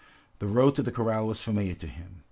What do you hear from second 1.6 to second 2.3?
to him.